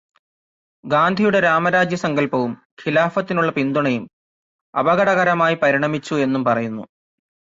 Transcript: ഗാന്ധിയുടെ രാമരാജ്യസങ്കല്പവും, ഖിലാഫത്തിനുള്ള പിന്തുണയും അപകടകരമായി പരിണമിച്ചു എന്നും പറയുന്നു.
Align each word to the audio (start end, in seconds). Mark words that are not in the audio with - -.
ഗാന്ധിയുടെ 0.83 1.39
രാമരാജ്യസങ്കല്പവും, 1.39 2.53
ഖിലാഫത്തിനുള്ള 2.81 3.51
പിന്തുണയും 3.51 4.05
അപകടകരമായി 4.73 5.55
പരിണമിച്ചു 5.55 6.15
എന്നും 6.15 6.43
പറയുന്നു. 6.43 6.83